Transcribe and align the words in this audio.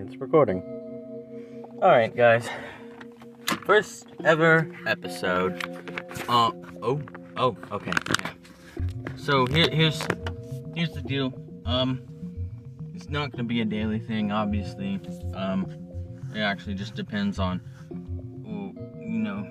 it's 0.00 0.16
recording. 0.16 0.62
Alright, 1.82 2.16
guys. 2.16 2.48
First 3.66 4.06
ever 4.24 4.74
episode. 4.86 5.62
Uh, 6.26 6.50
oh, 6.80 7.02
oh, 7.36 7.58
okay, 7.70 7.92
yeah. 8.08 8.30
So 9.16 9.44
here, 9.44 9.68
here's, 9.70 10.00
here's 10.74 10.92
the 10.92 11.02
deal. 11.02 11.34
Um, 11.66 12.00
it's 12.94 13.10
not 13.10 13.32
gonna 13.32 13.44
be 13.44 13.60
a 13.60 13.66
daily 13.66 13.98
thing, 13.98 14.32
obviously. 14.32 14.98
Um, 15.34 15.66
it 16.34 16.40
actually 16.40 16.74
just 16.74 16.94
depends 16.94 17.38
on, 17.38 17.60
you 17.90 19.18
know, 19.18 19.46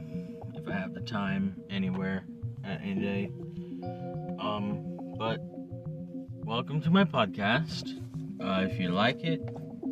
if 0.56 0.68
I 0.68 0.72
have 0.74 0.96
the 0.96 1.02
time 1.02 1.62
anywhere 1.70 2.26
at 2.64 2.82
any 2.82 3.00
day. 3.00 3.32
Um, 4.40 4.98
but 5.20 5.38
welcome 6.44 6.82
to 6.82 6.90
my 6.90 7.04
podcast. 7.04 8.03
Uh, 8.40 8.68
if 8.70 8.80
you 8.80 8.90
like 8.90 9.24
it, 9.24 9.42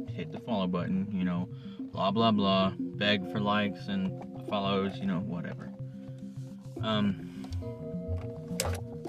hit 0.10 0.32
the 0.32 0.40
follow 0.40 0.68
button, 0.68 1.08
you 1.12 1.24
know, 1.24 1.48
blah 1.92 2.12
blah 2.12 2.32
blah. 2.32 2.74
Beg 2.78 3.32
for 3.32 3.40
likes 3.40 3.88
and 3.88 4.12
follows, 4.50 4.98
you 4.98 5.06
know, 5.06 5.20
whatever. 5.20 5.72
Um, 6.84 7.46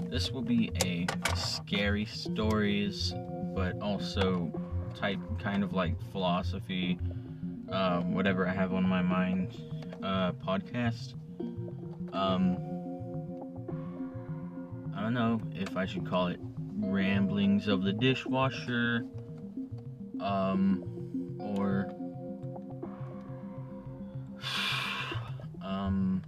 this 0.09 0.31
will 0.31 0.43
be 0.43 0.71
a 0.85 1.07
scary 1.35 2.05
stories, 2.05 3.13
but 3.55 3.79
also 3.81 4.51
type 4.95 5.19
kind 5.39 5.63
of 5.63 5.73
like 5.73 5.95
philosophy, 6.11 6.99
um, 7.69 8.13
whatever 8.13 8.47
I 8.47 8.53
have 8.53 8.73
on 8.73 8.87
my 8.87 9.01
mind, 9.01 9.59
uh, 10.03 10.33
podcast. 10.33 11.15
Um, 12.13 12.57
I 14.95 15.01
don't 15.01 15.15
know 15.15 15.41
if 15.55 15.75
I 15.75 15.85
should 15.85 16.07
call 16.07 16.27
it 16.27 16.39
ramblings 16.77 17.67
of 17.67 17.83
the 17.83 17.91
dishwasher 17.93 19.05
um, 20.23 20.83
or 21.39 21.89
um, 25.61 26.23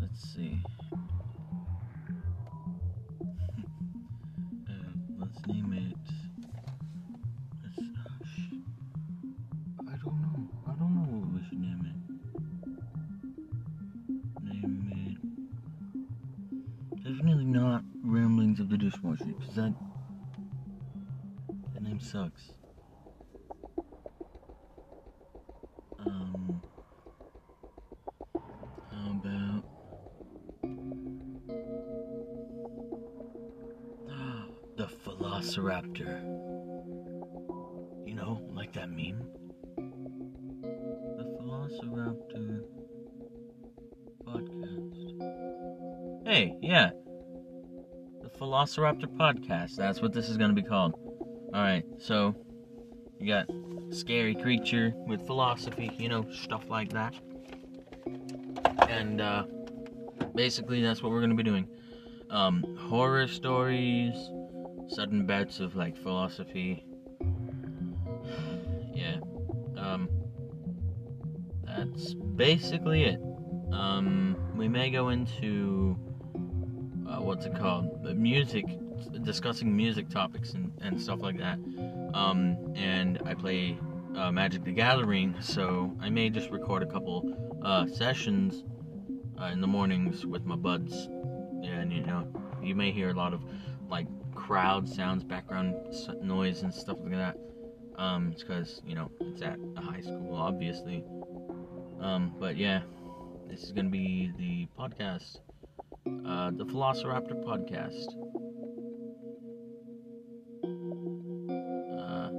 let's 0.00 0.32
see. 0.34 0.60
uh, 4.68 4.72
let's 5.18 5.46
name 5.46 5.72
it. 5.72 6.17
Definitely 17.08 17.46
not 17.46 17.84
Ramblings 18.04 18.60
of 18.60 18.68
the 18.68 18.76
Dishwasher, 18.76 19.24
because 19.24 19.54
that. 19.54 19.72
That 21.72 21.82
name 21.82 22.00
sucks. 22.00 22.52
Um. 26.04 26.60
How 28.34 29.10
about. 29.22 29.64
the 34.76 34.86
Velociraptor. 35.06 36.22
You 38.06 38.14
know, 38.16 38.42
like 38.52 38.74
that 38.74 38.90
meme? 38.90 39.22
Yeah. 46.38 46.90
The 48.22 48.28
Velociraptor 48.38 49.06
podcast. 49.16 49.74
That's 49.74 50.00
what 50.00 50.12
this 50.12 50.28
is 50.28 50.36
going 50.36 50.54
to 50.54 50.60
be 50.60 50.66
called. 50.66 50.94
Alright, 51.52 51.84
so 51.98 52.34
you 53.18 53.26
got 53.26 53.48
scary 53.90 54.36
creature 54.36 54.92
with 55.08 55.26
philosophy, 55.26 55.90
you 55.98 56.08
know, 56.08 56.24
stuff 56.30 56.68
like 56.68 56.92
that. 56.92 57.14
And 58.88 59.20
uh, 59.20 59.44
basically, 60.36 60.80
that's 60.80 61.02
what 61.02 61.10
we're 61.10 61.20
going 61.20 61.30
to 61.30 61.36
be 61.36 61.42
doing. 61.42 61.68
Um, 62.30 62.76
horror 62.88 63.26
stories, 63.26 64.14
sudden 64.86 65.26
bets 65.26 65.58
of 65.58 65.74
like 65.74 65.96
philosophy. 65.96 66.84
yeah. 68.94 69.16
Um, 69.76 70.08
that's 71.66 72.14
basically 72.14 73.04
it. 73.04 73.20
Um, 73.72 74.36
we 74.56 74.68
may 74.68 74.90
go 74.90 75.08
into 75.08 75.98
uh, 77.08 77.20
what's 77.20 77.46
it 77.46 77.54
called? 77.54 78.04
Music, 78.16 78.64
discussing 79.22 79.74
music 79.74 80.08
topics 80.08 80.52
and, 80.52 80.72
and 80.82 81.00
stuff 81.00 81.20
like 81.20 81.38
that. 81.38 81.58
Um, 82.14 82.72
and 82.74 83.20
I 83.24 83.34
play 83.34 83.78
uh, 84.16 84.30
Magic 84.30 84.64
the 84.64 84.72
Gathering, 84.72 85.34
so 85.40 85.94
I 86.00 86.10
may 86.10 86.30
just 86.30 86.50
record 86.50 86.82
a 86.82 86.86
couple 86.86 87.58
uh, 87.62 87.86
sessions 87.86 88.64
uh, 89.40 89.46
in 89.46 89.60
the 89.60 89.66
mornings 89.66 90.26
with 90.26 90.44
my 90.44 90.56
buds. 90.56 91.08
And 91.64 91.92
you 91.92 92.02
know, 92.02 92.26
you 92.62 92.74
may 92.74 92.90
hear 92.90 93.10
a 93.10 93.14
lot 93.14 93.32
of 93.32 93.42
like 93.88 94.06
crowd 94.34 94.88
sounds, 94.88 95.24
background 95.24 95.74
noise, 96.22 96.62
and 96.62 96.72
stuff 96.72 96.98
like 97.02 97.12
that. 97.12 97.36
Um, 97.96 98.30
it's 98.32 98.42
because 98.42 98.80
you 98.86 98.94
know 98.94 99.10
it's 99.20 99.42
at 99.42 99.58
a 99.76 99.80
high 99.80 100.00
school, 100.00 100.34
obviously. 100.36 101.04
Um, 102.00 102.34
but 102.38 102.56
yeah, 102.56 102.82
this 103.48 103.64
is 103.64 103.72
gonna 103.72 103.88
be 103.88 104.32
the 104.38 104.68
podcast, 104.78 105.38
uh, 106.26 106.50
the 106.50 106.64
Velociraptor 106.64 107.42
podcast. 107.44 108.08
Uh, 111.98 112.30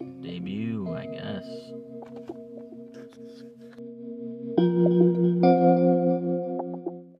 debut, 0.22 0.94
I 0.94 1.06
guess. 1.06 1.46